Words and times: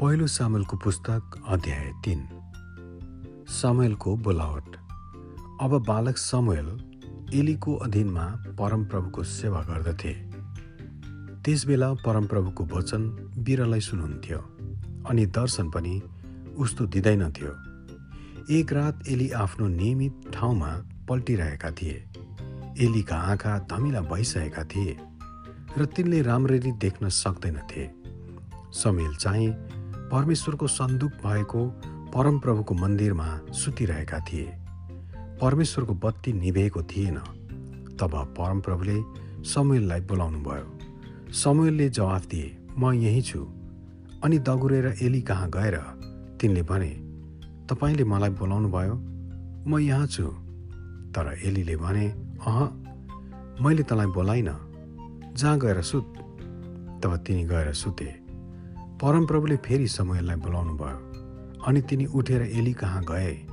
पहिलो 0.00 0.26
सामेलको 0.26 0.76
पुस्तक 0.76 1.42
अध्याय 1.48 1.90
तिन। 2.04 2.20
समयलको 3.50 4.14
बोलावट। 4.16 4.76
अब 5.62 5.72
बालक 5.86 6.16
समूएल 6.16 6.68
एलीको 7.34 7.74
अधीनमा 7.76 8.26
परमप्रभुको 8.58 9.22
सेवा 9.22 9.62
गर्दथे। 9.62 10.12
त्यसबेला 11.42 11.92
परमप्रभुको 12.04 12.64
वचन 12.72 13.08
बिरलाई 13.38 13.80
सुन्नुहुन्थ्यो 13.80 14.38
अनि 15.10 15.24
दर्शन 15.26 15.70
पनि 15.70 15.94
उस्तो 16.58 16.86
दिँदैनथ्यो 16.86 17.50
एक 18.58 18.72
रात 18.72 19.08
एली 19.08 19.30
आफ्नो 19.36 19.68
नियमित 19.68 20.20
ठाउँमा 20.34 20.70
पल्टिरहेका 21.08 21.70
थिए। 21.70 21.96
एलीका 22.86 23.16
आँखा 23.32 23.58
धमिला 23.70 24.00
भइसकेका 24.06 24.64
थिए 24.64 24.96
र 25.78 25.84
तिनले 25.86 26.22
राम्ररी 26.22 26.72
देख्न 26.78 27.08
सक्दैनथे। 27.08 27.90
समेल 28.74 29.14
चाहिँ 29.16 29.50
परमेश्वरको 30.12 30.66
सन्दुक 30.66 31.12
भएको 31.12 31.66
परमप्रभुको 32.14 32.74
मन्दिरमा 32.74 33.40
सुतिरहेका 33.52 34.18
थिए। 34.20 34.44
परमेश्वरको 35.40 35.94
बत्ती 35.94 36.32
निभेको 36.32 36.82
थिएन। 36.82 37.16
तब 38.00 38.34
परमप्रभुले 38.38 38.96
समयललाई 39.44 40.00
बोलाउनु 40.00 40.38
भयो 40.38 40.78
समयलले 41.32 41.88
जवाफ 41.88 42.26
दिए 42.26 42.56
म 42.78 42.92
यहीँ 42.92 43.22
छु। 43.22 43.40
अनि 44.24 44.38
दगुरेर 44.38 44.86
एली 45.02 45.20
कहाँ 45.22 45.50
गएर? 45.50 45.76
तिनले 46.40 46.62
भने 46.62 46.90
तपाईँले 47.66 48.04
मलाई 48.04 48.30
बोलाउनु 48.30 48.68
भयो 48.68 48.94
म 49.68 49.78
यहाँ 49.78 50.06
छु। 50.06 50.26
तर 51.12 51.36
एलीले 51.44 51.76
भने 51.76 52.08
अह 52.46 52.64
मैले 53.64 53.82
तँलाई 53.82 54.06
बोलाइन। 54.06 54.48
जहाँ 55.36 55.58
गएर 55.58 55.82
सुत। 55.82 56.14
तब 57.04 57.16
तिनी 57.26 57.44
गएर 57.44 57.72
सुते। 57.72 58.27
परमप्रभुले 59.02 59.56
फेरि 59.56 59.88
समयलाई 59.88 60.36
बोलाउनु 60.36 60.74
भयो। 60.74 60.98
अनि 61.66 61.80
तिनी 61.80 62.06
उठेर 62.06 62.42
एली 62.42 62.72
कहाँ 62.72 63.04
गए? 63.04 63.46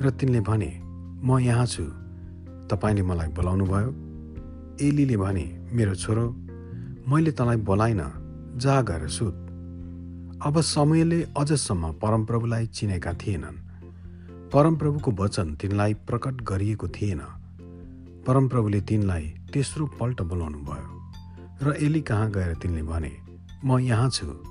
र 0.00 0.10
तिनले 0.10 0.40
भने 0.40 0.80
म 1.24 1.38
यहाँ 1.38 1.66
छु। 1.66 1.82
तपाईँले 2.66 3.02
मलाई 3.02 3.28
बोलाउनु 3.28 3.64
भयो? 3.64 3.90
एलीले 4.86 5.16
भने 5.16 5.68
मेरो 5.72 5.94
छोरो 5.94 6.26
मैले 7.08 7.32
तँलाई 7.32 7.56
बोलाइन 7.56 8.02
जा 8.56 8.82
गएर 8.82 9.08
सुत। 9.08 9.34
अब 10.42 10.60
समयले 10.60 11.22
अझसम्म 11.38 11.92
परमप्रभुलाई 11.92 12.66
चिनेका 12.66 13.12
थिएनन्। 13.12 13.62
परमप्रभुको 14.50 15.10
वचन 15.10 15.54
तिनलाई 15.54 15.94
प्रकट 15.94 16.42
गरिएको 16.42 16.88
थिएन। 16.88 17.20
परमप्रभुले 18.26 18.80
तिनलाई 18.80 19.34
तेस्रो 19.52 19.86
पल्ट 19.86 20.22
बोलाउनु 20.22 20.58
भयो। 20.58 20.88
र 21.62 21.76
एली 21.76 22.00
कहाँ 22.00 22.30
गएर 22.30 22.54
तिनले 22.54 22.82
भने 22.82 23.12
म 23.64 23.78
यहाँ 23.78 24.10
छु। 24.10 24.49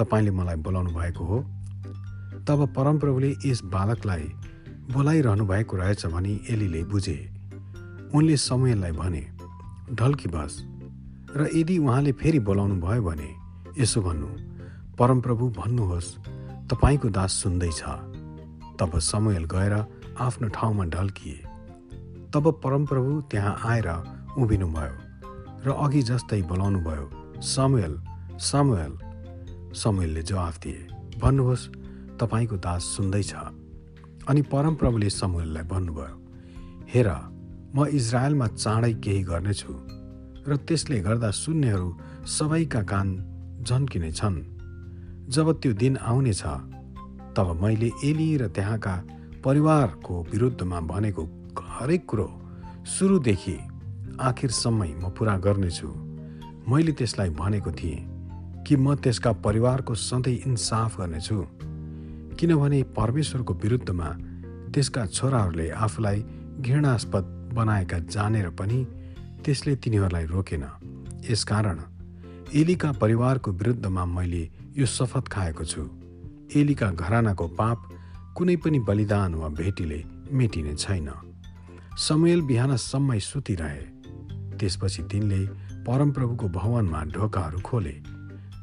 तपाईँले 0.00 0.30
मलाई 0.30 0.56
बोलाउनु 0.56 0.90
भएको 0.90 1.24
हो। 1.24 1.38
तब 2.48 2.60
परमप्रभुले 2.76 3.30
यस 3.46 3.60
बालकलाई 3.64 4.26
बोलाइरहनु 4.92 5.44
भएको 5.46 5.76
रहेछ 5.76 6.06
भनी 6.06 6.40
एलीले 6.50 6.82
बुझे। 6.84 7.18
उनले 8.14 8.36
समयलाई 8.36 8.92
भने 8.92 9.22
ढल्की 9.94 10.28
बस। 10.28 10.52
र 11.36 11.48
यदि 11.54 11.78
उहाँले 11.78 12.12
फेरि 12.12 12.38
बोलाउनु 12.38 12.80
भयो 12.80 13.02
भने 13.02 13.28
यसो 13.78 14.02
भन्नु 14.02 14.28
परमप्रभु 14.98 15.48
भन्नुहोस् 15.48 16.08
तपाईँको 16.70 17.08
दास 17.08 17.32
सुन्दैछ 17.42 17.82
तब 18.80 18.98
समयल 18.98 19.44
गएर 19.44 19.74
आफ्नो 20.20 20.48
ठाउँमा 20.48 20.84
ढल्किए। 20.84 21.38
तब 22.34 22.50
परमप्रभु 22.64 23.20
त्यहाँ 23.30 23.54
आएर 23.64 23.88
उभिनुभयो 24.38 24.96
र 25.66 25.76
अघि 25.76 26.02
जस्तै 26.02 26.42
बोलाउनु 26.42 26.80
भयो 26.80 27.06
समयल 27.46 27.94
समयल 28.40 28.92
समयलले 29.74 30.22
जवाफ 30.22 30.58
दिए। 30.58 30.86
भन्नुहोस् 31.20 31.68
तपाईँको 32.20 32.56
दास 32.56 32.82
सुन्दैछ 32.96 33.32
अनि 34.28 34.42
परमप्रभुले 34.52 35.10
समूहलाई 35.10 35.64
भन्नुभयो 35.72 36.14
हेर 36.92 37.08
म 37.74 37.86
इजरायलमा 37.86 38.46
चाँडै 38.46 38.92
केही 39.04 39.22
गर्नेछु 39.22 39.72
र 40.48 40.56
त्यसले 40.66 40.98
गर्दा 41.00 41.30
सुन्नेहरू 41.30 41.88
सबैका 42.26 42.82
कान 42.82 43.08
झन्किने 43.62 44.10
छन्। 44.12 44.36
जब 45.30 45.46
त्यो 45.60 45.72
दिन 45.72 45.96
आउनेछ 45.96 46.42
तब 47.36 47.48
मैले 47.62 47.90
एली 48.04 48.28
र 48.36 48.48
त्यहाँका 48.48 48.94
परिवारको 49.44 50.14
विरुद्धमा 50.32 50.80
भनेको 50.92 51.22
हरेक 51.78 52.02
कुरो 52.10 52.28
सुरुदेखि 52.84 53.56
आखिरसम्मै 54.20 54.90
म 54.98 55.10
पुरा 55.16 55.36
गर्नेछु। 55.38 55.88
मैले 56.68 56.92
त्यसलाई 56.92 57.30
भनेको 57.30 57.70
थिएँ 57.72 58.19
कि 58.66 58.76
म 58.76 58.94
त्यसका 58.94 59.32
परिवारको 59.32 59.94
सधैँ 59.94 60.36
इन्साफ 60.46 61.00
गर्नेछु। 61.00 61.46
किनभने 62.38 62.82
परमेश्वरको 62.96 63.54
विरुद्धमा 63.54 64.08
त्यसका 64.74 65.06
छोराहरूले 65.06 65.70
आफूलाई 65.70 66.24
घृणास्पद 66.60 67.24
बनाएका 67.54 67.98
जानेर 67.98 68.50
पनि 68.50 68.84
त्यसले 69.44 69.76
तिनीहरूलाई 69.76 70.26
रोकेन। 70.26 70.64
यसकारण 71.30 71.78
एलीका 72.54 72.92
परिवारको 72.92 73.50
विरुद्धमा 73.52 74.04
मैले 74.04 74.50
यो 74.78 74.86
शपथ 74.86 75.28
खाएको 75.28 75.64
छु। 75.64 75.82
एलीका 76.56 76.90
घरानाको 76.90 77.46
पाप 77.48 77.78
कुनै 78.36 78.56
पनि 78.56 78.78
बलिदान 78.78 79.34
वा 79.34 79.48
भेटीले 79.48 80.04
मेटिने 80.32 80.74
छैन। 80.74 81.10
समयल 81.98 82.40
बिहानसम्मै 82.42 83.18
सुतिरहे। 83.20 83.82
त्यसपछि 84.58 85.02
तिनले 85.02 85.40
परमप्रभुको 85.86 86.48
भवनमा 86.48 87.04
ढोकाहरू 87.04 87.60
खोले। 87.60 88.19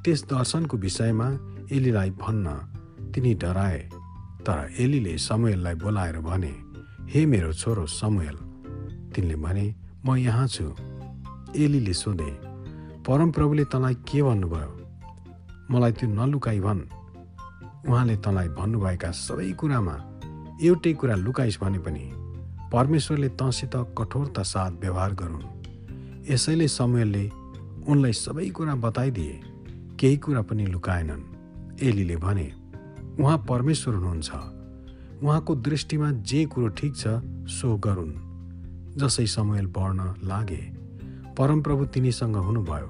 त्यस 0.08 0.24
दर्शनको 0.24 0.78
विषयमा 0.78 1.26
एलीलाई 1.76 2.10
भन्न 2.16 2.48
तिनी 3.12 3.34
डराए 3.44 3.80
तर 4.48 4.60
एलीले 4.80 5.18
समयललाई 5.20 5.76
बोलाएर 5.84 6.20
भने 6.24 6.52
हे 7.12 7.26
मेरो 7.26 7.52
छोरो 7.54 7.86
समयल 7.92 8.36
तिनले 9.12 9.36
भने 9.36 9.66
म 10.06 10.16
यहाँ 10.16 10.48
छु। 10.48 10.64
एलीले 11.60 11.94
सोधे 11.94 12.32
परमप्रभुले 13.04 13.66
तँलाई 13.68 13.96
के 14.08 14.24
भन्नुभयो? 14.24 14.72
मलाई 15.72 15.92
त्यो 15.92 16.10
नलुकाइ 16.10 16.60
भन्। 16.60 16.82
उहाँले 17.90 18.16
तँलाई 18.24 18.48
भन्नुभएका 18.56 19.12
सबै 19.12 19.52
कुरामा 19.60 19.96
एउटै 20.64 20.94
कुरा 20.94 21.16
लुकाइस् 21.16 21.60
भने 21.60 21.80
पनि 21.84 22.06
परमेश्वरले 22.72 23.30
तँसित 23.36 23.76
कठोरता 24.00 24.44
साथ 24.54 24.72
व्यवहार 24.80 25.14
गरून्। 25.20 25.46
यसैले 26.32 26.68
समयले 26.80 27.28
उनलाई 27.92 28.14
सबै 28.24 28.50
कुरा 28.56 28.76
बताइदिए। 28.88 29.57
केही 30.00 30.18
कुरा 30.18 30.42
पनि 30.42 30.66
लुकाएनन्। 30.66 31.24
एलीले 31.82 32.16
भने 32.16 32.52
उहाँ 33.20 33.38
परमेश्वर 33.50 33.96
हुनुहुन्छ। 33.96 34.30
उहाँको 35.24 35.56
दृष्टिमा 35.56 36.12
जे 36.12 36.46
कुरो 36.46 36.68
ठिक 36.68 36.96
छ 36.96 37.08
सो 37.50 37.78
गरून्। 37.78 38.14
जसै 38.98 39.26
समय 39.26 39.62
बढ्न 39.62 40.14
लागे 40.24 40.62
परमप्रभु 41.38 41.86
तिनीसँग 41.86 42.36
हुनुभयो 42.36 42.90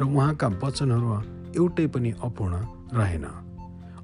र 0.00 0.04
उहाँका 0.04 0.48
वचनहरू 0.64 1.10
एउटै 1.56 1.86
पनि 1.86 2.10
अपूर्ण 2.22 2.54
रहेन। 2.94 3.24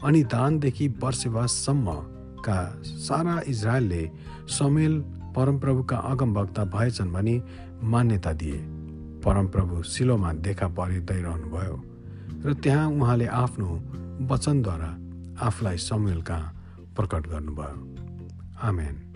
अनि 0.04 0.22
दानदेखि 0.22 0.88
वर्षवाससम्मका 0.88 2.58
सारा 2.84 3.40
इजरायलले 3.48 4.10
समेल 4.48 5.00
परमप्रभुका 5.36 5.96
अगमवक्ता 5.96 6.64
भएछन् 6.64 7.12
भनी 7.12 7.42
मान्यता 7.82 8.32
दिए। 8.32 8.58
परमप्रभु 9.24 9.82
सिलोमा 9.82 10.32
देखा 10.32 10.68
परिँदै 10.68 11.22
रहनुभयो। 11.22 11.95
र 12.46 12.54
त्यहाँ 12.54 12.90
उहाँले 12.90 13.26
आफ्नो 13.26 13.66
वचनद्वारा 14.20 14.90
आफूलाई 15.46 15.76
समेल 15.76 16.22
कहाँ 16.22 16.54
प्रकट 16.96 17.26
गर्नुभयो। 17.26 17.96
आमेन। 18.62 19.06